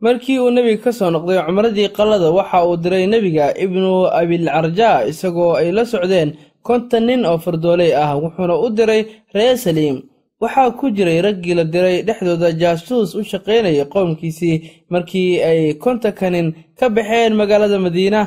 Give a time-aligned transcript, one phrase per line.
[0.00, 5.52] markii uu nebiga ka soo noqday cumradii qallada waxa uu diray nebiga ibnu abilcarjaa isagoo
[5.60, 6.30] ay la socdeen
[6.66, 9.02] konton nin oo fardooley ah wuxuuna u diray
[9.34, 9.96] reer saliim.
[10.40, 14.56] Waxaa ku jiray raggii la diray dhexdooda jaasuus u shaqaynayay qowmkiisii
[14.92, 16.46] markii ay kontonka nin
[16.78, 18.20] ka baxeen magaalada madiina.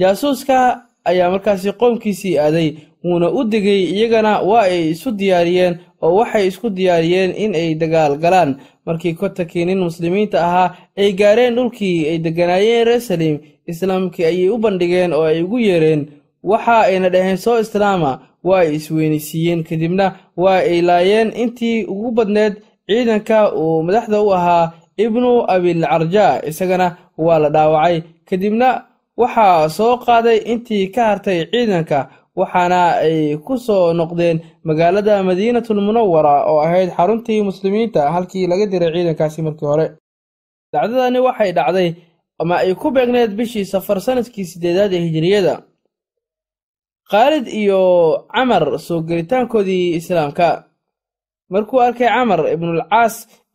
[0.00, 0.56] Jaasuuska
[1.04, 2.68] ayaa markaasi qowmkiisii aaday
[3.04, 8.16] wuuna u digay iyagana waa ay isu diyaariyeen oo waxay isku diyaariyeen in ay dagaal
[8.18, 8.56] galaan.
[8.86, 15.12] Markii kontonkii nin muslimiinta ahaa ay gaareen dhulkii ay degganaayeen reer islaamkii ayay u bandhigeen
[15.12, 16.06] oo ay ugu yeereen.
[16.42, 22.54] Waxa ayna dhaheen soo islaama waa ay isweynaysiiyeen kadibna waa ay laayeen intii ugu badneed
[22.88, 28.02] ciidanka uu madaxda u ahaa ibnu abilcarjaa isagana waa la dhaawacay.
[28.28, 28.84] Kadibna
[29.16, 32.08] waxaa soo qaaday intii ka hartay ciidanka
[32.40, 34.36] waxaana ay ku soo noqdeen
[34.68, 39.86] magaalada madiinatul munawara oo ahayd xaruntii muslimiinta halkii laga diray ciidankaasi markii hore.
[40.72, 41.88] Dhacdadani waxay dhacday
[42.40, 45.54] ama ay ku beegneed bishii safar sannadkii siddeedaad ee hijiriyada
[47.10, 47.80] khaalid iyo
[48.34, 50.48] camar soo gelitaankoodii islaamka.
[51.52, 53.14] Markuu arkay camar ibnulcaas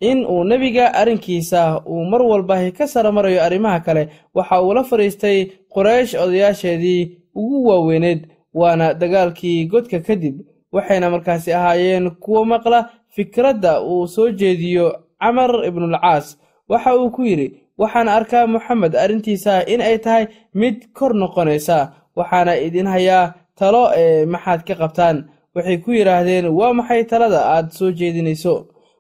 [0.09, 1.61] in uu nebiga arrinkiisa
[1.91, 4.03] uu mar walba ka sara marayo arrimaha kale
[4.35, 5.37] waxa uu la fadhiistay
[5.73, 7.01] quraysh odayaasheedii
[7.35, 8.19] ugu waaweyneed
[8.59, 10.35] waana dagaalkii godka kadib
[10.75, 12.79] waxayna markaasi ahaayeen kuwo maqla
[13.15, 14.85] fikradda uu soo jeediyo
[15.21, 16.25] camar ibnulcaas
[16.69, 21.77] waxa uu ku yidhi waxaan arkaa moxamed arrintiisa in ay tahay mid kor noqonaysa
[22.17, 25.17] waxaana idin hayaa talo ee maxaad ka qabtaan.
[25.55, 28.53] Waxay ku yidhaahdeen waa maxay talada aad soo jeedinayso?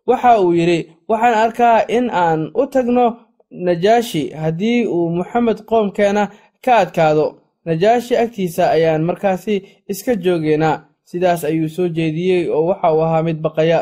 [0.07, 3.05] Waxa uu yidhi waxaan arkaa in aan u tagno
[3.51, 6.23] najaashi haddii uu moxamed qoomkeena
[6.65, 7.25] ka adkaado
[7.65, 9.55] najaashi agtiisa ayaan markaasi
[9.91, 10.75] iska joogeynaa
[11.09, 13.79] sidaas ayuu soo jeediyey oo waxa uu ahaa mid baqaya.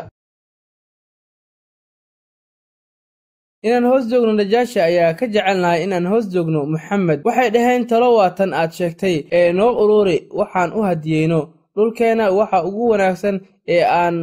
[3.64, 8.30] Inaan hoos joogno najaashi ayaa ka jecelnahay inaan hoos joogno moxamed waxay dhaheen talo waa
[8.38, 11.40] tan aad sheegtay ee noo ururi waxaan u hadiyeyno.
[11.74, 13.36] Dhulkeenna waxa ugu wanaagsan
[13.74, 14.16] ee aan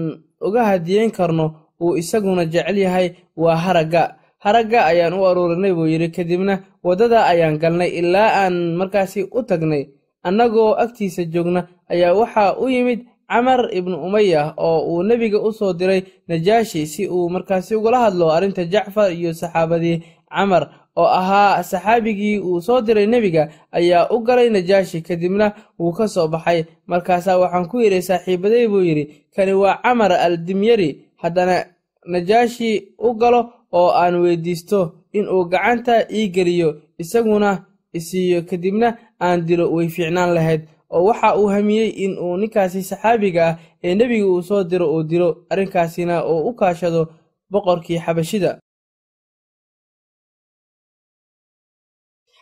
[0.47, 1.45] uga hadiyeyn karno
[1.83, 3.07] uu isaguna jecel yahay
[3.41, 4.03] waa haragga
[4.43, 6.09] haragga ayaan u aruurinay buu yidhi.
[6.11, 9.83] Kadibna waddada ayaan galnay ilaa aan markaasi u tagnay.
[10.27, 12.99] Annagoo agtiisa joogna ayaa waxaa u yimid
[13.31, 18.27] camar ibnu umaya oo uu nebiga u soo diray najaashi si uu markaasi ugala hadlo
[18.35, 20.63] arrinta jacfar iyo saxaabadii camar.
[20.97, 25.01] Oo ahaa saxaabigii uu soo diray nebiga ayaa u galay najaashi.
[25.01, 26.65] Kadibna wuu ka soo baxay.
[26.87, 29.03] Markaasaa waxaan ku yidhi saaxiibaday buu yidhi.
[29.35, 30.89] Kani waa camar al dimyari
[31.23, 31.65] haddana
[32.05, 34.79] najaashi u galo oo aan weydiisto
[35.17, 41.47] inuu gacanta ii geliyo isaguna isiiyo kadibna aan dilo way fiicnaan lahayd oo waxa uu
[41.53, 46.41] hamiyey in uu ninkaasi saxaabiga ah ee nebiga uu soo diro uu dilo arrinkaasina oo
[46.49, 47.01] u kaashado
[47.51, 48.59] boqorkii xabashida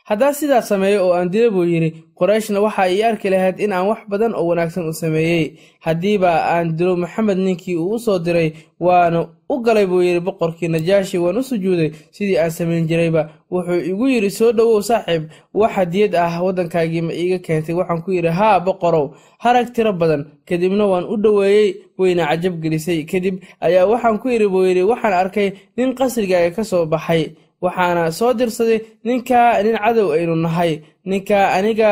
[0.10, 1.90] haddaa sidaa sameeyo oo aan dilo buu yidhi
[2.20, 5.54] qorayshna waxa ii arki lahayd in aan wax badan oo wanaagsan u sameeyey.
[5.86, 8.50] Haddiiba aan dilo maxamed ninkii uu u soo diray
[8.80, 9.20] waana
[9.50, 13.30] u galay buu yidhi boqorkii najaashi waan u sujuuday sidii aan samayn jirayba.
[13.52, 17.76] Wuxuu igu yidhi soo dhowow saaxiib wax hadiyad ah waddankaagii ma iiga keentay.
[17.76, 23.06] Waxaan ku yidhi haa boqorow harag tiro badan kadibna waan u dhoweeyey wayna cajab gelisay.
[23.06, 27.24] Kadib ayaa waxaan ku yidhi buu yidhi waxaan arkay nin qasrigaaga ka soo baxay
[27.64, 30.74] waxaana soo dirsaday ninka nin cadow aynu nahay.
[31.10, 31.90] Ninka aniga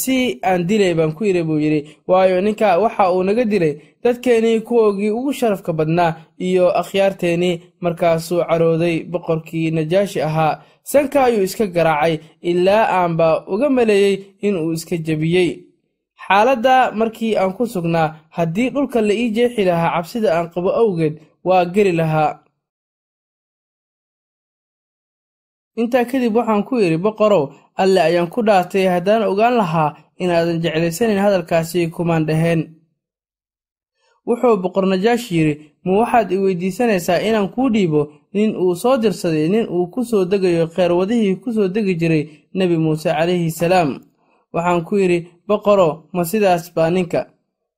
[0.00, 3.74] si aan dilay baan ku yidhi buu yidhi waayo ninka waxa uu naga dilay.
[4.02, 10.60] Dadkeenii kuwoogii ugu sharafka badnaa iyo akhyaarteennii markaasuu carooday boqorkii najaashi ahaa.
[10.82, 12.18] Sanka ayuu iska garaacay
[12.50, 14.16] ilaa aanba uga maleeyey
[14.46, 15.50] inuu iska jebiyey.
[16.26, 21.14] Xaaladda markii aan ku sugnaa haddii dhulka la ii jeexi lahaa cabsida aan qabo awgeed
[21.44, 22.38] waa geli lahaa
[25.80, 27.44] intaa kadib waxaan ku yidhi boqorow
[27.82, 32.60] alle ayaan ku dhaartay haddaan ogaan lahaa inaadan jeclaysanayn hadalkaasi kumaan dhaheen.
[34.26, 35.54] Wuxuu boqor najaash yidhi
[35.84, 38.00] ma waxaad i weydiisanaysaa inaan kuu dhiibo
[38.34, 42.24] nin uu soo dirsaday nin uu ku soo degayo kheyrwadihii ku soo degi jiray
[42.54, 43.90] nebi muuse calayhi salaam?
[44.52, 47.20] Waxaan ku yidhi boqorow ma sidaas baa ninka.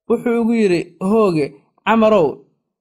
[0.09, 1.47] Wuxuu igu yidhi hooge
[1.87, 2.29] camarow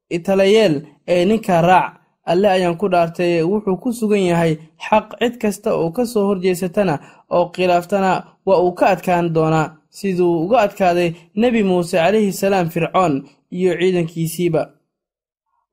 [0.09, 0.75] italayeel
[1.07, 1.93] ee ninka raac
[2.25, 4.57] alle ayaan ku dhaartay wuxuu ku sugan yahay
[4.89, 8.11] xaq cid kasta oo ka soo horjeesatana oo khilaaftana
[8.45, 14.61] waa uu ka adkaan doonaa siduu uga adkaaday nebi muuse calayhi salaam fircoon iyo ciidankiisiiba.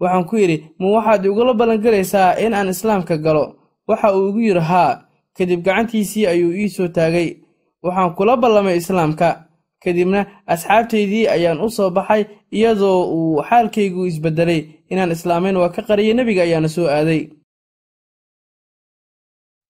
[0.01, 3.45] Waxaan ku yidhi ma waxaad igula ballangelaysaa in aan islaamka galo?
[3.89, 5.05] Waxa uu igu yidhi haa.
[5.37, 7.37] Kadib gacantiisii ayuu ii soo taagay.
[7.83, 9.45] Waxaan kula ballamay islaamka.
[9.85, 14.61] Kadibna asxaabtaydii ayaan u soo baxay iyadoo uu xaalkaygu isbeddelay
[14.93, 17.23] inaan islaamayn waa ka qariyay nebiga ayaana soo aaday.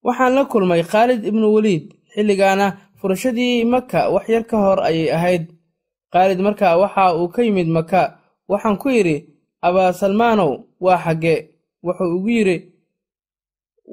[0.06, 1.85] Waxaan la kulmay khaalid ibnu weliid
[2.15, 2.67] xilligaana
[3.00, 5.44] furashadii maka wax yar ka hor ayay ahayd.
[6.12, 8.00] Khaalid markaa waxa uu ka yimid maka
[8.50, 9.17] waxaan ku yidhi
[9.67, 11.37] abaasalmaanow waa xagge.
[11.85, 12.56] Wuxuu igu yidhi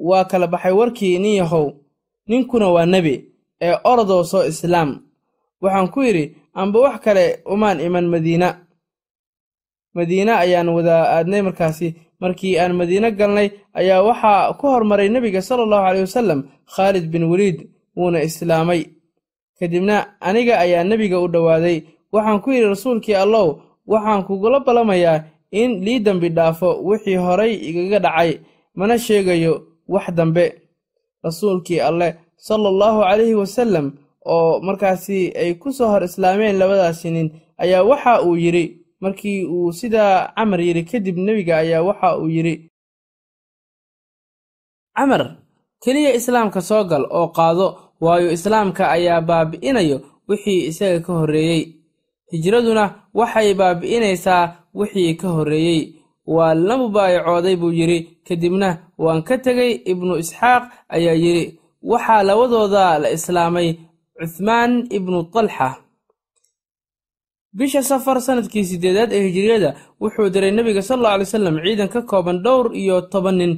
[0.08, 1.66] waa kala baxay warkii nin yahow
[2.28, 3.14] ninkuna waa nebi
[3.60, 4.90] ee orodoo soo islaam.
[5.62, 6.24] Waxaan ku yidhi
[6.54, 8.48] amba wax kale umaan iman madiina
[9.96, 11.88] madiine ayaan wada aadnay markaasi.
[12.20, 13.48] Markii aan madiine galnay
[13.80, 16.40] ayaa waxaa ku hormaray nebiga sala allahu caleyh wasallam
[16.74, 17.58] khaalid bin weliid
[17.96, 18.80] wuuna islaamay.
[19.58, 21.76] Kadibna aniga ayaa nebiga u dhowaaday
[22.12, 23.46] waxaan ku yidhi rasuulkii allow
[23.92, 25.24] waxaan kugula ballamayaa
[25.60, 28.32] in lii dembi dhaafo wixii horay igaga dhacay.
[28.78, 29.52] Mana sheegayo
[29.88, 30.46] wax dambe.
[31.24, 33.86] Rasuulkii alleh sala allahu calayhi wasallam
[34.26, 37.28] oo markaasi ay ku soo hor islaameen labadaasi nin
[37.58, 38.64] ayaa waxa uu yidhi
[39.02, 42.54] markii uu sidaa camar yidhi kadib nebiga ayaa waxa uu yidhi
[44.96, 45.22] camar
[45.82, 47.66] keliya islaamka soo gal oo qaado
[48.04, 49.96] waayo islaamka ayaa baabi'inayo
[50.28, 51.62] wixii isaga ka horreeyey.
[52.32, 52.84] Hijraduna
[53.18, 54.42] waxay baabi'inaysaa
[54.78, 55.80] wixii ka horreeyey.
[56.26, 58.68] Waa la mubaayacooday buu yidhi kadibna
[59.04, 60.62] waan ka tegey ibnu isxaaq
[60.96, 61.44] ayaa yidhi
[61.90, 63.68] waxaa labadooda la islaamay
[64.18, 65.68] cuthmaan ibnu talxa
[67.58, 69.70] bisha safar sannadkii siddeedaad ee hijiriyada
[70.02, 73.52] wuxuu diray nebiga sal alla alay salam ciidan ka kooban dhowr iyo toban nin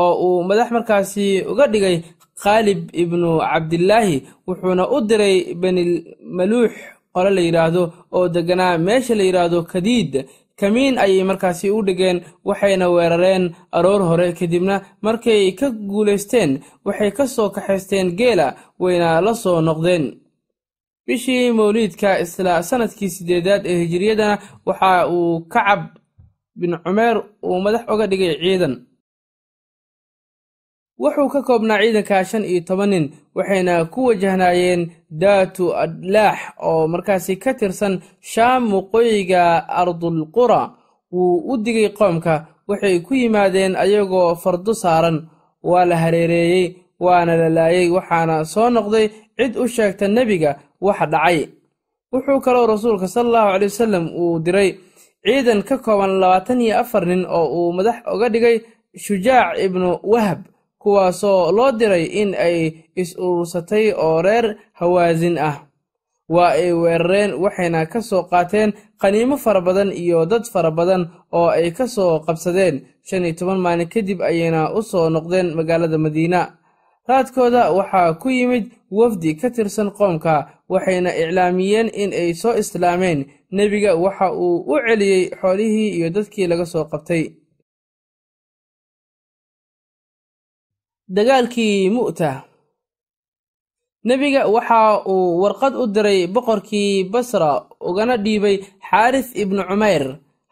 [0.00, 1.96] oo uu madax markaasi uga dhigay
[2.42, 4.16] khaalib ibnu cabdilaahi
[4.48, 6.72] wuxuuna u diray benilmaluux
[7.14, 7.82] qole la yidhaahdo
[8.16, 10.12] oo degganaa meesha la yidhaahdo kadiid.
[10.60, 12.18] Kamiin ayay markaasi u dhigeen
[12.48, 13.44] waxayna weerareen
[13.76, 14.74] aroor hore kadibna
[15.06, 16.50] markay ka guulaysteen
[16.86, 18.46] waxay ka soo kaxaysteen geela
[18.82, 20.04] wayna la soo noqdeen
[21.10, 25.80] bishii mawliidka isla sannadkii siddeedaad ee hijiriyadana waxa uu kacab
[26.54, 28.74] bin cumeer uu madax uga dhigay ciidan.
[31.02, 33.04] Wuxuu ka koobnaa ciidanka shan iyo toban nin
[33.36, 34.82] waxayna ku wajahnaayeen
[35.22, 37.94] daatu adlaax oo markaasi ka tirsan
[38.32, 39.42] shaam waqooyiga
[39.80, 40.60] ardulqura
[41.12, 42.34] wuu u digay qoomka
[42.68, 45.18] waxay ku yimaadeen ayagoo fardo saaran
[45.70, 46.66] waa la hareereeyey
[47.04, 49.06] waana la laayay waxaana soo noqday
[49.36, 51.38] cid u sheegta nebiga waxa dhacay.
[52.12, 54.70] Wuxuu kaloo rasuulka sala allahu caley wasalam uu diray
[55.24, 58.56] ciidan ka kooban labaatan iyo afar nin oo uu madax uga dhigay
[59.04, 60.40] shujaac ibnu wahab
[60.82, 62.56] kuwaasoo loo diray in ay
[62.96, 65.56] is-urursatay oo reer hawaasin ah.
[66.30, 68.70] Waa ay weerareen waxayna ka soo qaateen
[69.02, 72.86] qaniimo fara badan iyo dad fara badan oo ay ka soo qabsadeen.
[73.06, 76.40] Shan iyo toban maalin kadib ayayna u soo noqdeen magaalada madiina
[77.10, 78.64] raadkooda waxaa ku yimid
[78.98, 80.34] wafdi ka tirsan qoomka
[80.72, 83.20] waxayna iclaamiyeen in ay soo islaameen.
[83.56, 87.22] Nebiga waxa uu u celiyey xoolihii iyo dadkii laga soo qabtay.
[91.16, 92.30] Dagaalkii mu'ta.
[94.08, 94.80] Nebiga waxa
[95.12, 97.50] uu warqad u diray boqorkii basra
[97.88, 98.56] ugana dhiibay
[98.88, 100.04] xaaris ibnu cumayr.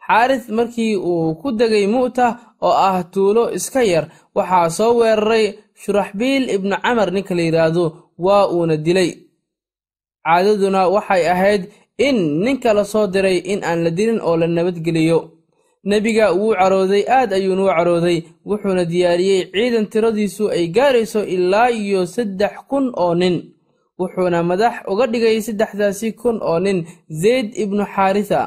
[0.07, 2.27] Xaaris markii uu ku degay mu'ta
[2.67, 4.05] oo ah tuulo iska yar
[4.35, 5.45] waxaa soo weeraray
[5.83, 7.83] shuraxbiil ibnu camar ninka la yidhaahdo
[8.25, 9.11] waa uuna dilay.
[10.25, 11.61] Caadaduna waxay ahayd
[11.97, 15.19] in ninka la soo diray in aan la dilin oo la nabadgeliyo.
[15.89, 18.17] Nebiga wuu carooday aad ayuuna u carooday.
[18.45, 23.35] Wuxuuna diyaariyey ciidan tiradiisu ay gaarayso ilaa iyo saddex kun oo nin.
[23.99, 26.85] Wuxuuna madax uga dhigay saddexdaasi kun oo nin
[27.21, 28.39] zayd ibnu xaarisa.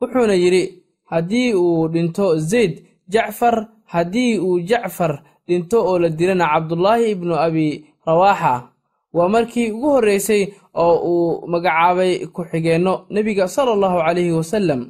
[0.00, 0.62] Wuxuuna yidhi
[1.10, 3.56] haddii uu dhinto zayd jacfar
[3.92, 5.12] haddii uu jacfar
[5.46, 7.66] dhinto oo la dilana cabdulaahi ibnu abi
[8.06, 8.54] rawaaxa.
[9.16, 10.42] Waa markii ugu horreysay
[10.84, 14.80] oo uu magacaabay ku-xigeenno nebiga sala allahu calayhi wasalam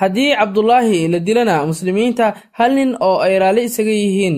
[0.00, 2.26] haddii cabdulaahi la dilana muslimiinta
[2.58, 4.36] hal nin oo ay raalli isaga yihiin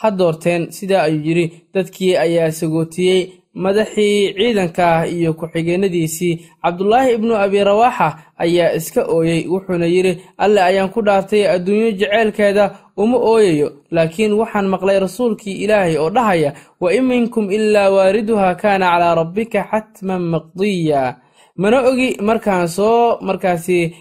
[0.00, 3.20] ha doorteen sidaa ayuu yidhi dadkii ayaa sagootiyey
[3.54, 10.90] madaxii ciidanka iyo ku-xigeennadiisii cabdulaahi ibnu abi rawaaxa ayaa iska ooyey wuxuuna yidhi alle ayaan
[10.94, 12.64] ku dhaartay adduunyo jeceylkeeda
[12.96, 18.86] uma ooyayo laakiin waxaan maqlay rasuulkii ilaahay oo dhahaya wa in minkum ilaa waariduha kaana
[18.92, 21.16] calaa rabbika xatman maqdiya.
[21.56, 23.94] Mana ogi markaan soo markaasi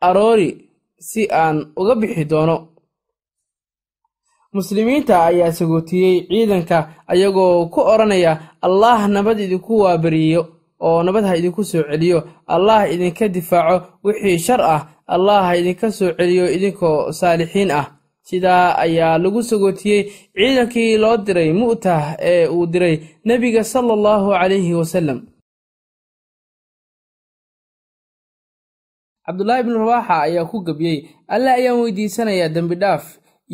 [0.00, 0.48] aroori
[0.98, 2.56] si aan uga bixi doono
[4.52, 10.42] muslimiinta ayaa sagootiyey ciidanka ayagoo ku odhanaya allaah nabad idinku waabariyo
[10.80, 12.18] oo nabad ha idinku soo celiyo.
[12.46, 14.80] Allaah idinka difaaco wixii shar ah.
[15.06, 17.86] Allaah ha idinka soo celiyo idinkoo saalixiin ah.
[18.22, 20.02] Sidaa ayaa lagu sagootiyey
[20.36, 25.20] ciidankii loo diray mu'tah ee uu diray nebiga sala allahu calayhi wasalam
[29.26, 30.98] cabdulaahi ibnu rawaaxa ayaa ku gebiyey
[31.28, 33.04] alle ayaan weydiisanayaa dembi dhaaf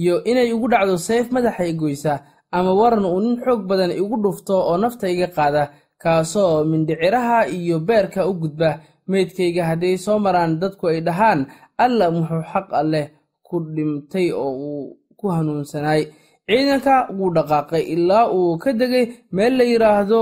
[0.01, 2.13] iyo inay igu dhacdo sayf madaxa i goysa
[2.57, 5.63] ama waran uu nin xoog badan igu dhufto oo nafta iga qaada
[6.03, 8.71] kaasoo mindhiciraha iyo beerka u gudba.
[9.11, 11.41] Meydkayga hadday soo maraan dadku ay dhahaan
[11.85, 13.07] alla muxuu xaq alleh
[13.47, 16.03] ku dhimtay oo uu ku hanuunsanaay.
[16.47, 20.21] Ciidanka wuu dhaqaaqay ilaa uu ka degay meel la yidhaahdo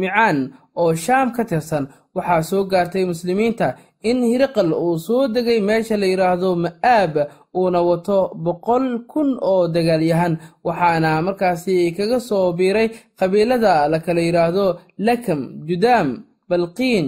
[0.00, 0.38] micaan
[0.80, 1.84] oo shaam ka tirsan.
[2.14, 3.66] Waxaa soo gaartay muslimiinta
[4.10, 7.14] in hiriqal uu soo degay meesha la yidhaahdo ma'aab
[7.58, 10.34] uuna wato boqol kun oo dagaalyahan
[10.66, 14.66] waxaana markaasi kaga soo biiray qabiilada la kala yidhaahdo
[15.06, 16.08] lakam judaam
[16.48, 17.06] balqiin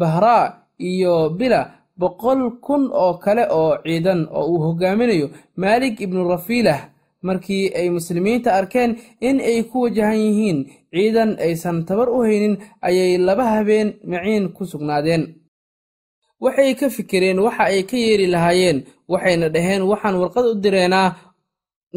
[0.00, 0.44] bahraa
[0.90, 1.60] iyo bila
[2.00, 6.80] boqol kun oo kale oo ciidan oo uu hogaaminayo maalik ibnu rafiilah
[7.22, 8.90] markii ay muslimiinta arkeen
[9.28, 10.58] in ay ku wajahan yihiin
[10.92, 12.54] ciidan aysan tabar u haynin
[12.86, 15.22] ayay laba habeen maciin ku sugnaadeen
[16.44, 18.78] waxay ka fikireen waxa ay ka yeeri lahaayeen
[19.12, 21.08] waxayna dhaheen waxaan warqad u direenaa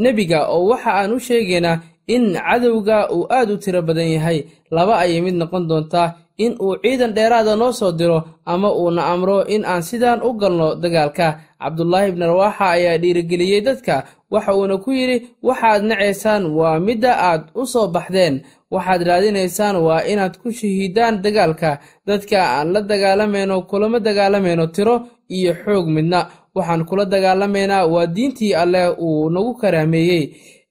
[0.04, 1.78] nebiga oo waxa aan u sheegaynaa
[2.16, 4.40] in cadowga uu aad u tiro badan yahay.
[4.76, 9.38] Laba ayay mid noqon doontaa in uu ciidan dheeraada noo soo diro ama uuna amro
[9.54, 11.28] in aan sidaan u galno dagaalka.
[11.62, 13.96] Cabdulaahi ibni rawaaxa ayaa dhiirigeliyey dadka
[14.36, 18.36] waxa uuna ku yidhi waxaad nacaysaan waa midda aad u soo baxdeen.
[18.74, 21.80] Waxaad raadinaysaan waa inaad ku shahiidaan dagaalka.
[22.08, 24.96] Dadka aan la dagaalamayno kulama dagaalamayno tiro
[25.38, 26.20] iyo xoog midna.
[26.56, 30.24] Waxaan kula dagaalamaynaa waa diintii alleh uu nagu karaameeyey.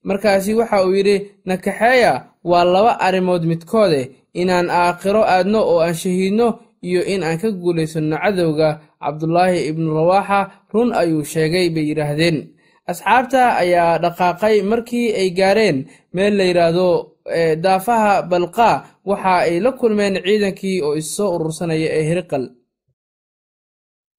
[0.05, 1.17] Markaasi waxa uu yidhi
[1.49, 2.13] nakaxeeya
[2.45, 4.03] waa laba arrimood midkoode.
[4.35, 6.47] Inaan aakhiro aadno oo aan shahiidno
[6.85, 8.69] iyo in aan ka guulaysanno cadowga
[9.01, 10.41] cabdulaahi ibnu rawaaxa
[10.73, 12.37] run ayuu sheegay bay yidhaahdeen
[12.91, 15.79] asxaabta ayaa dhaqaaqay markii ay gaareen
[16.17, 16.89] meel la yidhaahdo
[17.65, 18.77] daafaha balqaa
[19.11, 22.45] waxa ay la kulmeen ciidankii oo issoo urursanaya ee hiriqal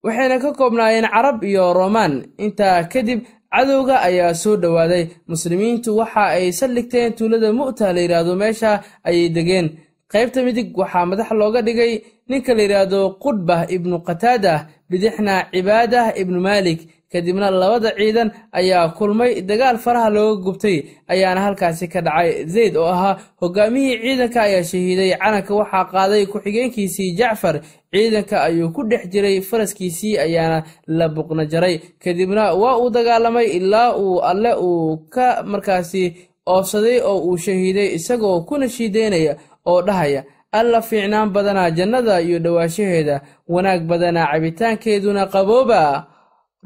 [0.05, 2.13] waxayna ka koobnaayeen carab iyo romaan
[2.45, 3.19] intaa kadib
[3.53, 8.72] cadowga ayaa soo dhowaaday muslimiintu waxa ay saldhigteen tuulada mu'ta la yidhaahdo meesha
[9.07, 9.67] ayay degeen.
[10.13, 11.93] Qaybta midig waxaa madax looga dhigay
[12.29, 16.79] ninka la yidhaahdo qudbah ibnu qataadah bidixna cibaadah ibnu maalik
[17.12, 19.41] kadibna labada ciidan ayaa kulmay.
[19.41, 22.45] Dagaal faraha looga gubtay ayaana halkaasi ka dhacay.
[22.47, 27.62] Zayd oo ahaa hogaamihii ciidanka ayaa shahiiday calanka waxaa qaaday ku-xigeenkiisii jacfar.
[27.93, 31.79] Ciidanka ayuu ku dhex jiray faraskiisii ayaana la buqna jaray.
[32.03, 38.41] Kadibna waa uu dagaalamay ilaa uu alle uu ka markaasi oofsaday oo uu shahiiday isagoo
[38.41, 39.35] kuna shiideynaya
[39.65, 46.07] oo dhahaya alla fiicnaan badanaa jannada iyo dhowaashaheeda wanaag badanaa cabitaankeeduna qabooba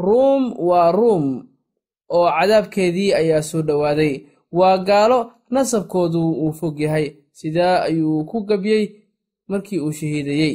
[0.04, 1.26] ruum waa ruum
[2.16, 4.14] oo cadaabkeedii ayaa soo dhowaaday
[4.60, 5.20] waa gaalo
[5.54, 7.08] nasabkoodu uu fog yahay.
[7.40, 8.84] Sidaa ayuu ku gabyey
[9.52, 10.54] markii uu shahiidayey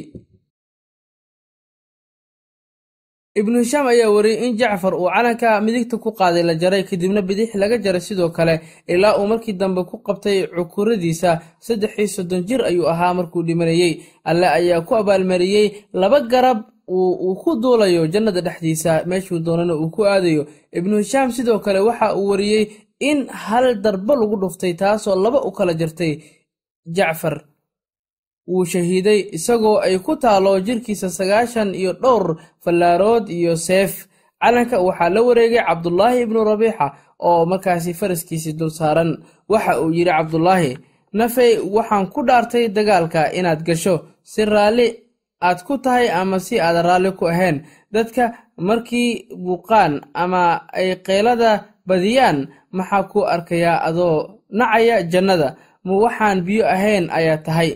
[3.39, 7.49] ibnu hishaam ayaa wariyey in jacfar uu calanka midigta ku qaaday la jaray kadibna bidix
[7.61, 8.55] laga jaray sidoo kale
[8.93, 11.31] ilaa uu markii dambe ku qabtay cukuradiisa.
[11.65, 13.93] Saddex iyo soddon jir ayuu ahaa markuu dhimanayey
[14.29, 20.01] alle ayaa ku abaalmariyey laba garab uu ku duulayo jannada dhexdiisa meeshuu doonana uu ku
[20.05, 20.45] aadayo.
[20.77, 22.63] Ibnu hishaam sidoo kale waxa uu wariyey
[22.99, 26.13] in hal darbo lagu dhuftay taasoo laba u kala jirtay
[26.97, 27.35] jacfar
[28.47, 34.07] wuu shahiiday isagoo ay ku taalo jirkiisa sagaashan iyo dhowr fallaarood iyo seef.
[34.41, 36.87] Calanka waxaa la wareegay cabdulaahi ibnu rabiixa
[37.19, 39.17] oo markaasi faraskiisii dul saaran.
[39.49, 40.77] Waxa uu yidhi cabdulaahi
[41.13, 43.95] nafey waxaan ku dhaartay dagaalka inaad gasho.
[44.23, 44.87] Si raalli
[45.47, 47.57] aad ku tahay ama si aad raalli ku ahayn.
[47.93, 48.23] Dadka
[48.67, 49.09] markii
[49.43, 50.43] buuqaan ama
[50.79, 51.51] ay qeylada
[51.87, 52.37] badiyaan
[52.77, 54.15] maxaa ku arkayaa adoo
[54.57, 55.49] nacaya jannada.
[55.85, 57.69] Ma waxaan biyo ahayn ayaa tahay.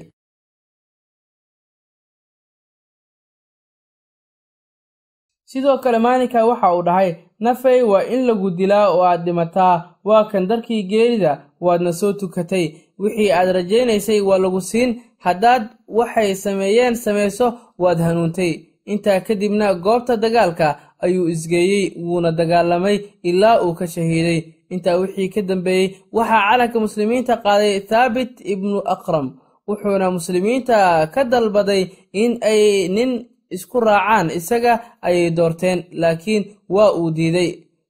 [5.49, 7.09] Sidoo kale maalinka waxa uu dhahay
[7.43, 9.75] nafey waa in lagu dilaa oo aad dhimataa
[10.09, 11.31] waa kan darkii geerida
[11.65, 12.65] waadna soo tukatay.
[13.01, 14.89] Wixii aad rajaynaysay waa lagu siin.
[15.25, 15.63] Haddaad
[15.97, 17.47] waxay sameeyeen samayso
[17.81, 18.51] waad hanuuntay.
[18.91, 20.67] Intaa kadibna goobta dagaalka
[21.03, 22.97] ayuu isgeeyey wuuna dagaalamay
[23.29, 24.39] ilaa uu ka shahiiday.
[24.73, 29.27] Intaa wixii ka dambeeyey waxaa calanka muslimiinta qaaday thaabit ibnu aqram
[29.67, 33.11] wuxuuna muslimiinta ka dalbaday in ay nin
[33.55, 34.73] isku raacaan isaga
[35.07, 37.49] ayay doorteen laakiin waa uu diiday.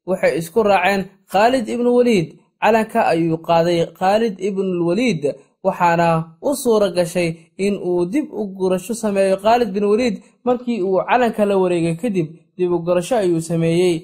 [0.09, 2.27] Waxay isku raaceen khaalid ibnu weliid
[2.61, 3.79] calanka ayuu qaaday.
[3.99, 5.21] Khaalid ibnulweliid
[5.65, 6.07] waxaana
[6.41, 7.29] u suura gashay
[7.65, 9.35] in uu dib u gurasho sameeyo.
[9.43, 13.95] Khaalid bin weliid markii uu calanka la wareegay kadib dib u gurasho ayuu sameeyey.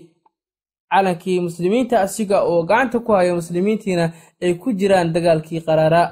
[0.91, 4.05] Calankii muslimiinta asiga oo gacanta ku haya muslimiintiina
[4.43, 6.03] ay ku jiraan dagaalkii qaraara.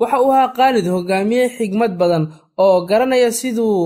[0.00, 2.24] Waxa uu ahaa khaalid hogaamiye xigmad badan
[2.64, 3.78] oo garanaya siduu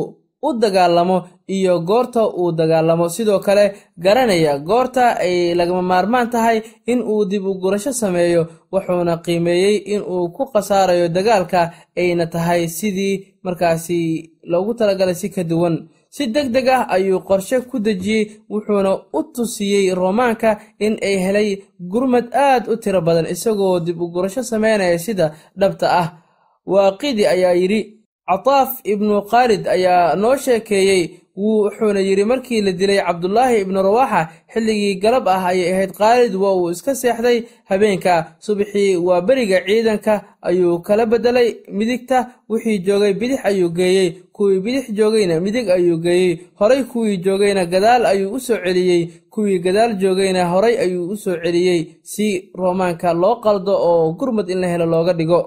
[0.43, 1.17] u dagaalamo
[1.49, 3.09] iyo goorta uu dagaalamo.
[3.09, 3.65] Sidoo kale
[3.99, 10.03] garanaya goorta ay lagama maarmaan tahay in uu dib u gurasho sameeyo wuxuuna qiimeeyey in
[10.03, 15.89] uu ku khasaarayo dagaalka ayna tahay sidii markaasi loogu talagalay si ka duwan.
[16.11, 21.49] Si deg deg ah ayuu qorshe ku dejiyey wuxuuna u tusiyey roomaanka in ay helay
[21.81, 26.09] gurmad aad u tiro badan isagoo dib u gurasho sameynaya sida dhabta ah.
[26.67, 27.81] Waaqidi ayaa yidhi
[28.29, 31.03] cataaf ibnu khaalid ayaa noo sheekeeyey
[31.37, 36.55] wuxuuna yidhi markii la dilay cabdulaahi ibnu rawaaxa xilligii galab ah ayay ahayd khaalid waa
[36.55, 37.39] uu iska seexday
[37.71, 38.15] habeenka
[38.47, 40.15] subaxii waa beriga ciidanka
[40.49, 41.49] ayuu kala beddelay
[41.79, 42.19] midigta
[42.51, 48.07] wixii joogay bidix ayuu geeyey kuwii bidix joogayna midig ayuu geeyey horay kuwii joogayna gadaal
[48.07, 53.37] ayuu u soo celiyey kuwii gadaal joogayna horay ayuu u soo celiyey si roomaanka loo
[53.45, 55.41] qaldo oo gurmad in la helo looga dhigo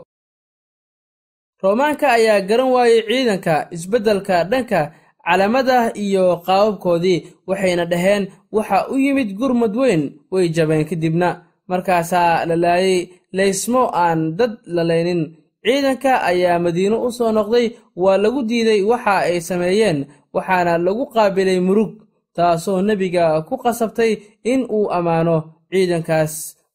[1.61, 4.79] roomaanka ayaa garan waayey ciidanka isbeddelka dhanka
[5.25, 11.29] calamada iyo qaababkoodii waxayna dhaheen waxa u yimid gurmad weyn way jabeen kadibna
[11.67, 15.21] markaasaa la laayay laysmo aan dad lalaynin
[15.65, 17.67] ciidanka ayaa madiino u soo noqday
[18.03, 19.97] waa lagu diiday waxa ay sameeyeen
[20.35, 21.91] waxaana lagu qaabilay murug
[22.35, 24.11] taasoo nebiga ku qasabtay
[24.43, 25.37] in uu ammaano.
[25.71, 26.33] Ciidankaas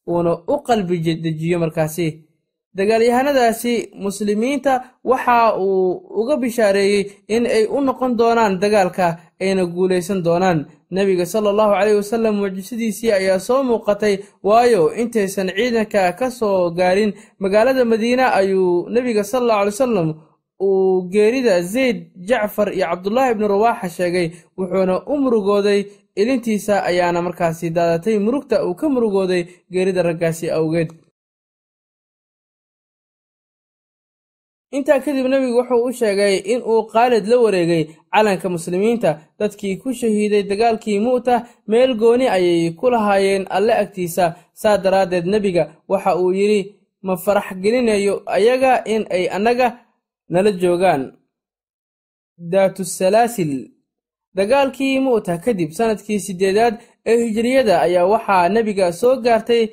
[0.09, 2.07] uuna u qalbi dejiyo markaasi
[2.77, 3.73] dagaalyahanadaasi
[4.05, 4.73] muslimiinta
[5.03, 10.65] waxa uu uga bishaareeyey in ay u noqon doonaan dagaalka ayna guulaysan doonaan.
[10.91, 17.13] Nebiga sala allahu caleyhi wasallam mucjisadiisii ayaa soo muuqatay waayo intaysan ciidanka ka soo gaarin
[17.39, 20.09] magaalada madiina ayuu nebiga sala allahu alay wasalam
[20.61, 21.97] uu geerida zayd
[22.29, 25.79] jacfar iyo cabdulaahi ibnu rawaaxa sheegay wuxuuna u murugooday
[26.15, 30.89] ilintiisa ayaana markaasi daadatay murugta uu ka murugooday geerida raggaasi awgeed
[34.75, 39.19] intaa kadib nebigu wuxuu u sheegay in uu khaalid la wareegay calanka muslimiinta.
[39.39, 41.35] Dadkii ku shahiiday dagaalkii mu'ta
[41.67, 44.25] meel gooni ayay ku lahaayeen alle agtiisa.
[44.61, 46.61] Saa daraaddeed nebiga waxa uu yidhi
[47.05, 49.67] ma farax gelinayo ayaga in ay annaga
[50.29, 51.01] nala joogaan.
[52.51, 53.53] Daatussalaasil
[54.37, 59.63] dagaalkii mu'ta kadib sannadkii siddeedaad ee hijiriyada ayaa waxaa nebiga soo gaartay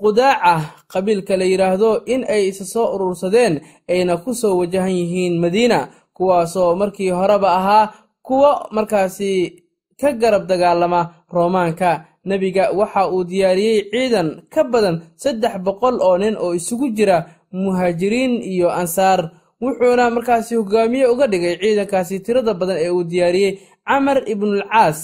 [0.00, 0.54] qudaaca
[0.92, 6.76] qabiilka la yidhaahdo in ay isa soo urursadeen ayna ku soo wajahan yihiin madiina kuwaasoo
[6.76, 9.62] markii horeba ahaa kuwo markaasi
[10.00, 11.00] ka garab dagaalama
[11.32, 12.04] roomaanka.
[12.26, 18.42] Nebiga waxa uu diyaariyey ciidan ka badan saddex boqol oo nin oo isugu jira muhaajiriin
[18.42, 19.30] iyo ansaar.
[19.62, 23.52] Wuxuuna markaasi hogaamiye uga dhigay ciidankaasi tirada badan ee uu diyaariyey
[23.86, 24.98] camar ibnulcaas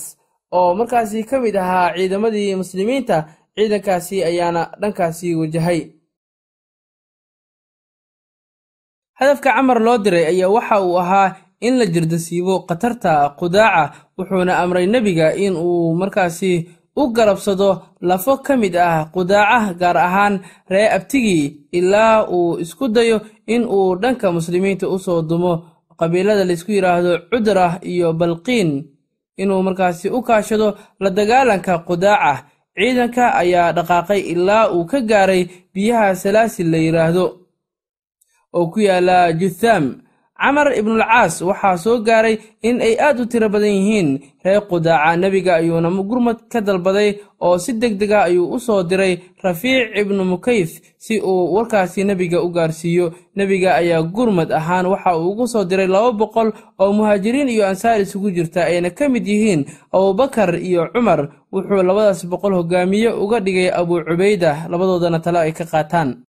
[0.53, 3.17] oo markaasi ka mid ahaa ciidamadii muslimiinta
[3.57, 5.81] ciidankaasi ayaana dhankaasi wajahay.
[9.19, 14.87] Hadafka camar loo diray ayaa waxa uu ahaa in la jirdasiibo khatarta qudaaca wuxuuna amray
[14.87, 16.53] nebiga in uu markaasi
[16.97, 20.35] u galabsado lafo ka mid ah qudaaca gaar ahaan
[20.69, 25.69] ree abtigii ilaa uu isku dayo in uu dhanka muslimiinta u soo dumo.
[25.99, 28.71] Qabiilada laysku yidhaahdo cudrah iyo balqiin
[29.37, 30.69] inuu markaasi u kaashado
[31.01, 32.45] la dagaalanka qudaaca
[32.77, 35.43] ciidanka ayaa dhaqaaqay ilaa uu ka gaaray
[35.75, 37.25] biyaha salaasil la yidhaahdo
[38.59, 39.85] oo ku yaalla juthaam
[40.43, 42.37] camar ibnulcaas waxaa soo gaaray
[42.69, 44.09] in ay aad u tiro badan yihiin
[44.45, 47.11] reer qudaaca nebiga ayuuna gurmad ka dalbaday
[47.47, 50.71] oo si deg deg ah ayuu u soo diray rafiic ibnu mukayf
[51.05, 53.07] si uu warkaasi nebiga u gaarsiiyo.
[53.37, 58.01] Nebiga ayaa gurmad ahaan waxa uu ugu soo diray laba boqol oo muhaajiriin iyo ansaar
[58.01, 61.21] isugu jirta ayna ka mid yihiin abubakar iyo cumar.
[61.53, 66.23] Wuxuu labadaas boqol hogaamiye uga dhigay abuu cubayda labadoodana tale ay ka qaataan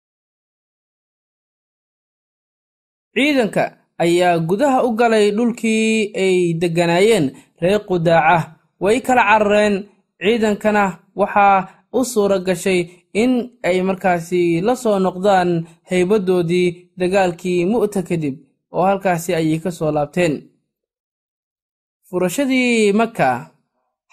[3.98, 7.26] ayaa gudaha u galay dhulkii ay degganaayeen
[7.62, 8.56] reer qudaaca.
[8.80, 9.76] Way kala carareen
[10.22, 10.84] ciidankana
[11.16, 12.80] waxaa u suura gashay
[13.14, 15.50] in ay markaasi la soo noqdaan
[15.90, 16.68] haybaddoodii
[17.00, 18.36] dagaalkii mu'ta kadib
[18.72, 20.34] oo halkaasi ayay ka soo laabteen.
[22.10, 23.50] Furashadii maka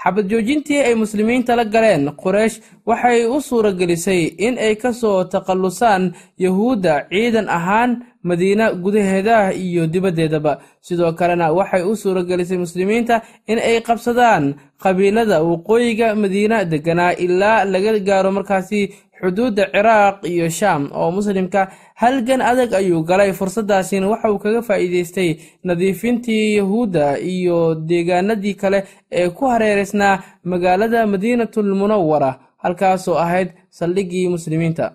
[0.03, 2.57] xabad joojintii ay muslimiinta la galeen quraysh
[2.91, 6.05] waxay u suura gelisay in ay ka soo takhallusaan
[6.45, 7.91] yahuudda ciidan ahaan
[8.29, 10.53] madiina gudaheeda iyo dibaddeedaba
[10.87, 13.17] sidoo kalena waxay u suura gelisay muslimiinta
[13.51, 14.45] in ay qabsadaan
[14.83, 18.81] qabiilada waqooyiga madiina degganaa ilaa laga gaaro markaasi
[19.21, 21.69] xuduudda ciraaq iyo shaam oo muslimka
[22.03, 23.33] halgan adag ayuu galay.
[23.39, 25.31] Fursaddaasina waxa uu kaga faa'iidaystay
[25.65, 32.31] nadiifintii yahuudda iyo deegaanadii kale ee ku hareeraysnaa magaalada madiinatul munawara
[32.63, 34.87] halkaasoo ahayd saldhiggii muslimiinta.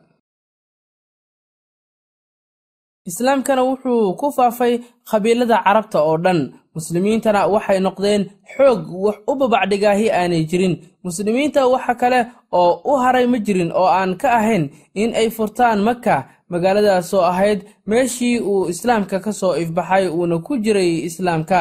[3.10, 4.74] Islaamkana wuxuu ku faafay
[5.10, 6.40] qabiilada carabta oo dhan.
[6.76, 8.22] Muslimiintana waxay noqdeen
[8.56, 10.74] xoog wax u babacdhigaahi aanay jirin.
[11.06, 12.20] Muslimiinta waxa kale
[12.62, 14.64] oo u haray ma jirin oo aan ka ahayn
[15.02, 16.16] in ay furtaan maka
[16.52, 21.58] magaaladaasoo ahayd meeshii uu islaamka ka soo ifbaxay uuna ku jiray islaamka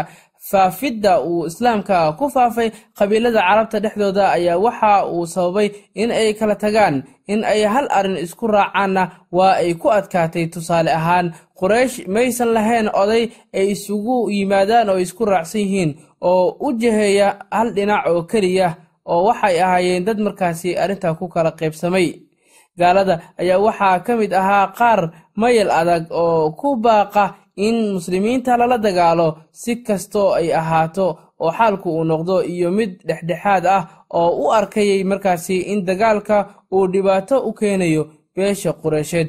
[0.50, 6.54] faafidda uu islaamka ku faafay qabiilada carabta dhexdooda ayaa waxa uu sababay in ay kala
[6.64, 6.96] tagaan
[7.33, 9.02] in ay hal arrin isku raacaanna
[9.33, 11.26] waa ay ku adkaatay tusaale ahaan
[11.59, 13.24] quraysh maysan lahayn oday
[13.59, 15.90] ay isugu yimaadaan oo isku raacsan yihiin
[16.30, 18.68] oo u jaheeya hal dhinac oo keliya
[19.12, 22.09] oo waxay ahaayeen dad markaasi arrintaa ku kala qaybsamay.
[22.78, 25.00] Gaalada ayaa waxaa ka mid ahaa qaar
[25.40, 27.24] mayal adag oo ku baaqa
[27.57, 31.07] in muslimiinta lala dagaalo si kastoo ay ahaato
[31.40, 33.83] oo xaalku uu noqdo iyo mid dhexdhexaad ah
[34.19, 36.37] oo u arkayay markaasi in dagaalka
[36.75, 38.03] uu dhibaato u keenayo
[38.35, 39.29] beesha qureysheed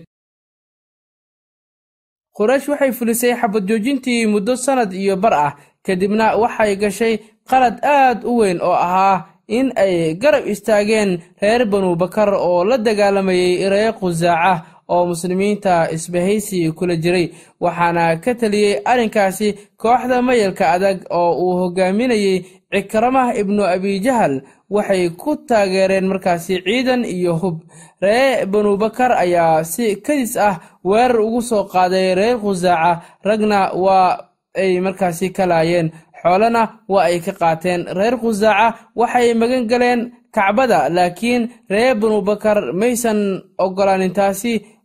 [2.37, 5.51] quraysh waxay fulisay xabad joojintii muddo sannad iyo bar ah
[5.85, 7.13] kadibna waxay gashay
[7.49, 9.17] qalad aad u weyn oo ahaa
[9.57, 11.11] in ay garab istaageen
[11.41, 14.53] reer banu bakar oo la dagaalamayay reer khusaaca
[14.93, 17.27] oo muslimiinta isbahaysi kula jiray.
[17.61, 25.31] Waxaana ka taliyey arrinkaasi kooxda mayalka adag oo uu hogaaminayey cikramah ibnu abijahal waxay ku
[25.47, 27.57] taageereen markaasi ciidan iyo hub.
[28.01, 34.17] Ree banubakar ayaa si kadis ah weerar ugu soo qaaday reer khusaaca ragna waa
[34.61, 35.91] ay markaasi ka laayeen.
[36.21, 37.81] Xoolana waa ay ka qaateen.
[37.97, 38.67] Reer khusaaca
[38.99, 40.01] waxay magan galeen
[40.35, 43.19] kacbada laakiin reer banubakar maysan
[43.57, 44.13] ogolaanin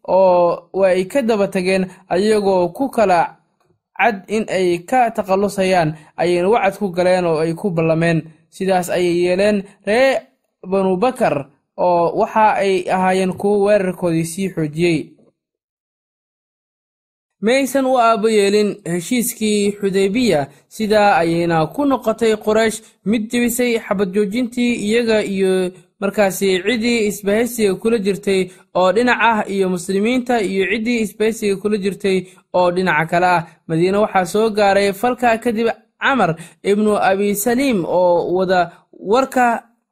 [0.08, 3.36] oo way ka daba tageen ayagoo ku kala
[3.98, 8.22] cad in ay ka takhallusayaan ayayna wacad ku galeen oo ay ku ballameen.
[8.50, 10.18] Sidaas ayay yeeleen ree
[10.70, 14.98] banubakar oo waxa ay ahaayeen kuwo weerarkoodii sii xoojiyey.
[17.40, 22.78] Maysan u aabo yeelin heshiiskii xudaybiya sidaa ayayna ku noqotay qoraysh
[23.10, 28.40] mid jebisay xabad joojintii iyaga iyo markaasi ciddii isbahaysiga kula jirtay
[28.78, 32.18] oo dhinac ah iyo muslimiinta iyo ciddii isbahaysiga kula jirtay
[32.58, 33.46] oo dhinaca kale ah.
[33.68, 35.68] Madiine waxaa soo gaaray falka kadib
[36.02, 36.30] camar
[36.62, 38.60] ibnu abisaliim oo wada
[39.12, 39.46] warka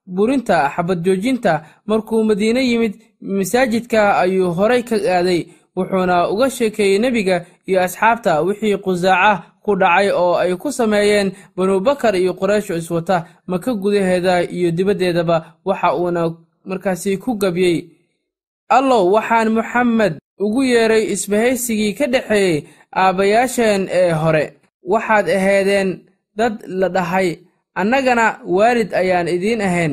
[0.07, 1.53] burinta xabad joojinta
[1.87, 5.41] markuu madiine yimid masaajidka ayuu horay ka aaday
[5.77, 7.37] wuxuuna uga sheekeeyey nebiga
[7.69, 13.71] iyo asxaabta wixii qusaaca ku dhacay oo ay ku sameeyeen banubakar iyo quraysh iswata maka
[13.83, 15.37] gudaheeda iyo dibaddeedaba
[15.69, 16.23] waxa uuna
[16.65, 17.77] markaasi ku gabyey
[18.77, 22.65] allow waxaan muxamed ugu yeeray isbahaysigii ka dhexeeyey
[23.01, 24.45] aabbayaasheen ee hore.
[24.93, 25.89] Waxaad ahaydeen
[26.39, 27.29] dad la dhahay
[27.81, 28.27] annagana
[28.57, 29.93] waalid ayaan idiin ahayn.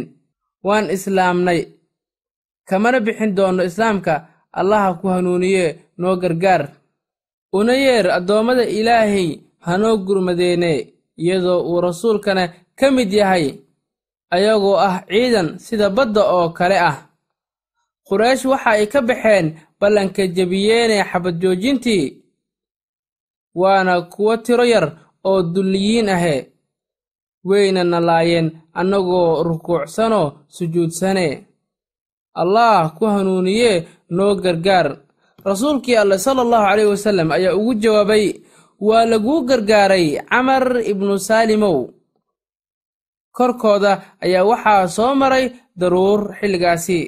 [0.64, 1.60] Waan islaamnay
[2.70, 4.14] kamana bixin doonno islaamka.
[4.60, 5.66] Allaha ku hanuuniye
[5.98, 6.64] noo gargaar.
[7.54, 10.72] Una yeer addoommada ilaahay hanoo gurmadeene
[11.22, 12.44] iyadoo uu rasuulkana
[12.80, 13.46] ka mid yahay
[14.36, 16.98] ayagoo ah ciidan sida badda oo kale ah.
[18.08, 19.48] Quraysh waxa ay ka baxeen
[19.80, 22.06] ballanka jebiyeene xabad joojintii
[23.56, 24.86] waana kuwo tiro yar
[25.30, 26.36] oo dulliyiin ahe
[27.50, 31.28] wayna na laayeen annagoo rukuucsanoo sujuudsane.
[32.42, 34.88] Allah ku hanuuniye noo gargaar.
[35.46, 38.26] Rasuulkii alleh sala allahu caleyh wasallam ayaa ugu jawaabay
[38.88, 41.78] waa laguu gargaaray camar ibnu saalimow.
[43.38, 43.92] Korkooda
[44.24, 45.46] ayaa waxaa soo maray
[45.80, 47.00] daruur xilligaasi.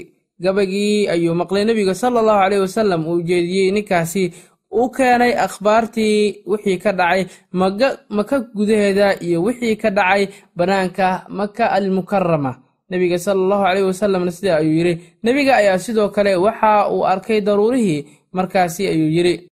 [0.44, 4.24] Gabagii ayuu maqlay nebiga sala allahu caleyh wasallam uu jeediyey ninkaasi.
[4.72, 7.24] U keenay akhbaartii wixii ka dhacay
[8.18, 10.24] maka gudaheeda iyo wixii ka dhacay
[10.58, 12.52] bannaanka maka almukarama
[12.92, 14.94] nebiga sala allahu caleyh wasalamna sidaa ayuu yidhi?
[15.24, 19.48] Nebiga ayaa sidoo kale waxa uu arkay daruurihii markaasi ayuu yidhi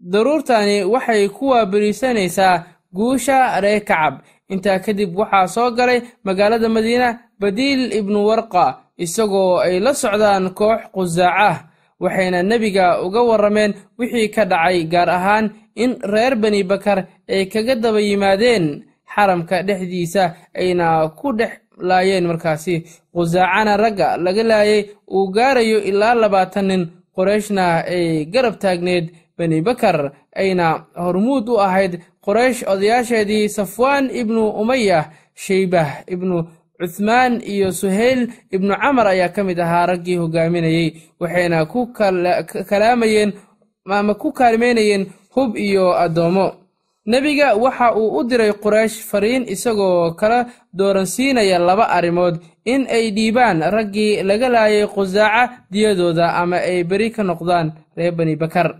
[0.00, 4.14] daruurtani waxay ku waabariisanaysaa guusha ree kacab.
[4.48, 8.64] Intaa kadib waxaa soo galay magaalada madiina badiil ibnu warqa
[8.96, 11.56] isagoo ay la socdaan koox qusaac
[12.00, 17.74] waxayna nebiga uga warrameen wixii ka dhacay gaar ahaan in reer bani bakar ay kaga
[17.74, 18.64] daba yimaadeen
[19.14, 20.24] xaramka dhexdiisa
[20.60, 21.52] ayna ku dhex
[21.88, 22.74] laayeen markaasi.
[23.14, 26.82] Qusaacana ragga laga laayay uu gaarayo ilaa labaatan nin
[27.14, 29.06] qorayshna ay garab taagneed
[29.38, 36.36] bani bakar ayna hormuud u ahayd qoraysh odayaasheedii safwaan ibnu umaya shaybah ibnu
[36.80, 38.20] cuthmaan iyo suhayl
[38.50, 40.88] ibnu camar ayaa ka mid ahaa raggii hogaaminayey
[41.20, 41.80] waxayna ku
[42.68, 43.32] kalaamayeen
[43.88, 46.52] ama ku kaalmeynayeen hub iyo addoommo.
[47.06, 50.46] Nebiga waxa uu u diray quraysh fariin isagoo kala
[50.76, 52.36] dooransiinaya laba arrimood.
[52.64, 58.36] In ay dhiibaan raggii laga laayay qusaaca diyadooda ama ay beri ka noqdaan reer bani
[58.36, 58.76] bakar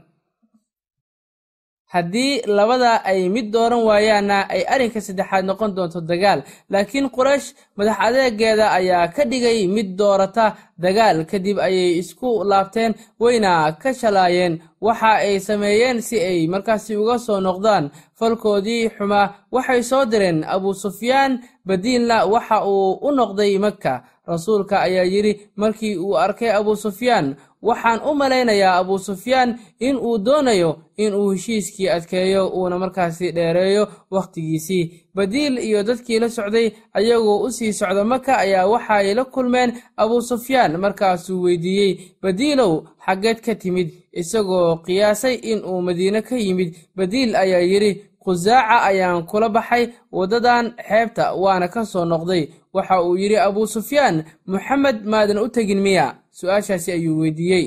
[1.94, 7.96] haddii labada ay mid dooran waayaanna ay arrinka saddexaad noqon doonto dagaal laakiin quraysh madax
[8.06, 10.46] adeegeeda ayaa ka dhigay mid doorata
[10.78, 11.24] dagaal.
[11.30, 14.54] Kadib ayay isku laabteen wayna ka shalaayeen
[14.86, 17.90] waxa ay sameeyeen si ay markaasi uga soo noqdaan.
[18.18, 21.32] Falkoodii xumaa waxay soo direen abu sufyaan
[21.66, 28.00] badiilna waxa uu u noqday maka rasuulka ayaa yidhi markii uu arkay abu sufyaan waxaan
[28.10, 34.84] u malaynayaa abu sufyaan in uu doonayo in uu heshiiskii adkeeyo uuna markaasi dheereeyo wakhtigiisii
[35.14, 40.22] badiil iyo dadkii la socday ayagoo u sii socda maka ayaa waxay la kulmeen abu
[40.22, 41.98] sufyaan markaasuu weydiiyey.
[42.22, 46.74] Badiilow xaggeed ka timid isagoo qiyaasay in uu madiine ka yimid.
[46.96, 52.42] Badiil ayaa yidhi khusaaca ayaan kula baxay waddadan xeebta waana ka soo noqday.
[52.74, 56.06] Waxa uu yidhi abu sufyaan moxamed maadan u tegin miya?
[56.38, 57.66] Su'aashaasi ayuu weydiiyey.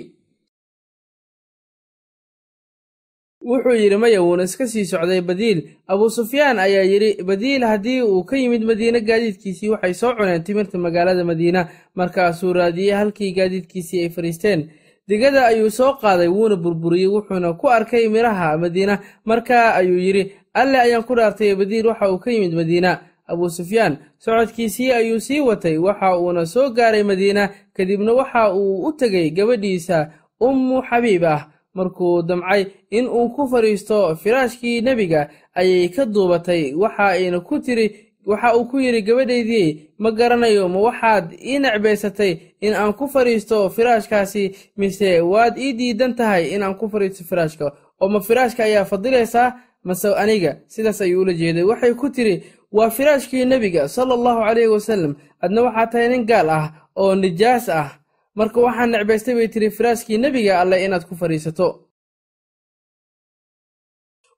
[3.50, 5.60] Wuxuu yidhi maya wuuna iska sii socday badiil.
[5.88, 10.78] Abu sufyaan ayaa yidhi badiil haddii uu ka yimid madiine gaadiidkiisii waxay soo cuneen timirta
[10.78, 11.62] magaalada madiina.
[11.96, 14.70] Markaasuu raadiyey halkii gaadiidkiisii ay fadhiisteen
[15.08, 19.00] digada ayuu soo qaaday wuuna burburiyey wuxuuna ku arkay midhaha madiina.
[19.26, 23.00] Markaa ayuu yidhi alle ayaan ku dhaartay badiil waxa uu ka yimid madiina.
[23.28, 28.92] Abu sufyaan socodkiisii ayuu sii watay waxa uuna soo gaaray madiina kadibna waxa uu u
[28.94, 30.12] tegey gabadhiisa
[30.42, 36.74] ummu xabiib ah markuu damcay in uu ku fadhiisto firaashkii nebiga ayay ka duubatay.
[36.76, 42.32] Waxa ayna ku tiri waxa uu ku yidhi gabadhaydii ma garanayo ma waxaad ii necbaysatay
[42.62, 44.44] in aan ku fadhiisto firaashkaasi
[44.78, 47.66] mise waad ii diidan tahay in aan ku fadhiisto firaashka?
[48.02, 49.50] oo ma firaashka ayaa fadilaysaa
[49.84, 51.64] mase aniga sidaas ayuu ula jeeday.
[51.64, 56.50] Waxay ku tiri waa firaashkii nebiga sala allahu calayhi wasalam adna waxaa tahay nin gaal
[56.50, 57.90] ah oo nijaas ah.
[58.36, 61.68] Marka waxaan necbaystay bay tiri firaashkii nebiga alleh inaad ku fadhiisato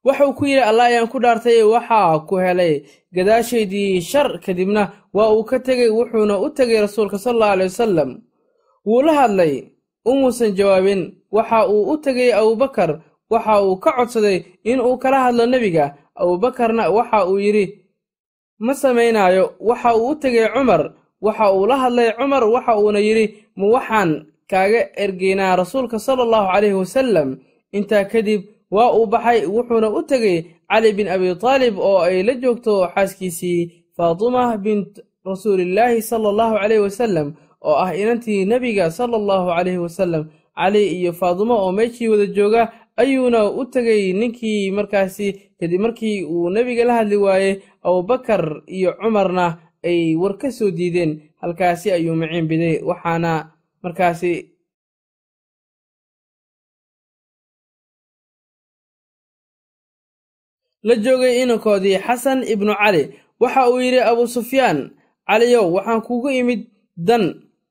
[0.05, 2.83] waxuu ku yidhi allah ayaan ku dhaartay waxaa ku helay
[3.15, 8.09] gadaashaydii shar kadibna waa uu ka tegey wuxuuna u tegay rasuulka sal allahu aley wasalam
[8.85, 9.53] wuu la hadlay
[10.05, 11.15] umuusan jawaabin.
[11.31, 15.95] Waxa uu u tegey abubakar waxa uu ka codsaday in uu kala hadlo nebiga.
[16.15, 17.79] Abuubakarna waxa uu yidhi
[18.59, 19.55] ma samaynaayo.
[19.59, 24.25] Waxa uu u tegey cumar waxa uu la hadlay cumar waxa uuna yidhi ma waxaan
[24.49, 27.29] kaaga ergeynaa rasuulka sala allahu calayhi wasalam
[27.71, 28.41] intaa kadib
[28.75, 30.37] waa uu baxay wuxuuna u tegey
[30.69, 33.59] cali bin abi taalib oo ay la joogto xaaskiisii
[33.97, 34.91] faatima bint
[35.29, 37.27] rasuulillaahi sala allahu calayhi wasalam
[37.67, 40.23] oo ah inantii nebiga sala allahu calayhi wasalam
[40.57, 42.61] cali iyo faatimo oo meeshii wada jooga
[43.01, 45.27] ayuuna u tegey ninkii markaasi
[45.59, 47.55] kadib markii uu nebiga la hadli waayey
[47.87, 51.19] abubakar iyo cumarna ay war ka soo diideen.
[51.41, 53.51] Halkaasi ayuu maciin biday waxaana
[53.83, 54.52] markaasi
[60.83, 63.03] la joogay inankoodii xasan ibnu cali.
[63.39, 64.91] Waxa uu yidhi abu sufyaan
[65.27, 66.61] caliyow waxaan kugu imid
[66.97, 67.23] dan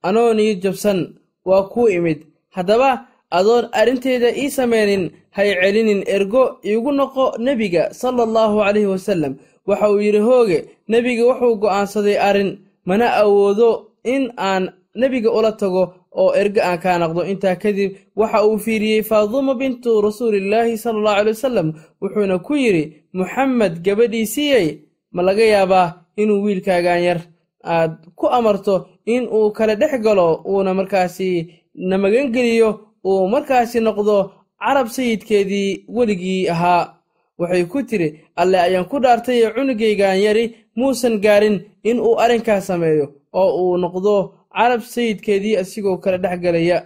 [0.02, 2.26] anoo jabsan waa kuu imid.
[2.50, 9.32] Haddaba adoon arrinteeda ii samaynin hay celinin ergo iigu noqo nebiga sala allahu calayhi wasalam
[9.66, 12.50] waxa uu yidhi hooge nebiga wuxuu go'aansaday arrin
[12.84, 13.70] mana awoodo
[14.04, 14.64] in aan
[14.94, 15.82] nebiga ula tago
[16.20, 17.20] oo ergo aan kaa naqdo.
[17.32, 21.68] Intaa kadib waxa uu fiiriyey faaduma bintu rasuulillaahi sala allahu caley wasalam
[22.02, 22.84] wuxuuna ku yidhi
[23.18, 24.68] muxamed gabadhiisiiyey
[25.14, 27.20] ma laga yaabaa inuu wiilkaagan yar.
[27.64, 28.74] Aad ku amarto
[29.06, 31.30] in uu kala dhex galo uuna markaasi
[31.74, 32.70] na magangeliyo
[33.06, 34.16] uu markaasi noqdo
[34.62, 36.94] carab sayidkeedii weligii ahaa.
[37.38, 40.44] Waxay ku tidhi alle ayaan ku dhaartay cunugaygan yari
[40.76, 41.56] muusan gaarin
[41.88, 44.14] in uu arrinkaas sameeyo oo uu noqdo
[44.56, 46.82] carab sayidkeedii asigoo kala dhex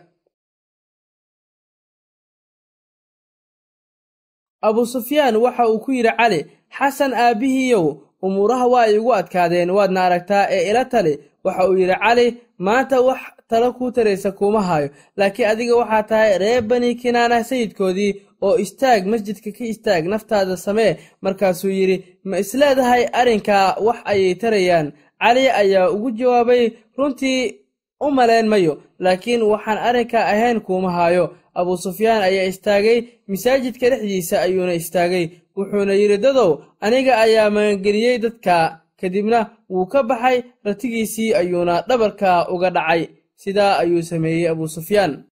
[4.69, 6.41] abu sufyaan waxa uu ku yidhi cali
[6.79, 7.87] xasan aabbihiiyow
[8.27, 11.15] umuuraha waa igu adkaadeen waadna aragtaa ee ila tali.
[11.45, 12.27] Waxa uu yidhi cali
[12.67, 18.13] maanta wax talo kuu taraysa kuuma hayo laakiin adiga waxaa tahay reer bani kinaana sayidkoodii
[18.47, 20.93] oo istaag masjidka ka istaag naftaada samee.
[21.25, 26.63] Markaasuu yidhi ma isleedahay arrinkaa wax ayay tarayaan cali ayaa ugu jawaabay
[26.99, 27.55] runtii
[28.01, 31.25] u malayn mayo laakiin waxaan arrinkaa ahayn kuuma hayo
[31.55, 32.99] abu sufyaan ayaa istaagay
[33.29, 35.27] masaajidka dhexdiisa ayuuna istaagay.
[35.57, 36.51] Wuxuuna yidhi dadow
[36.85, 39.39] aniga ayaa magangeliyey dadka kadibna
[39.71, 43.09] wuu ka baxay ratigiisii ayuuna dhabarka uga dhacay.
[43.37, 45.25] Sidaa ayuu sameeyey abu sufyaan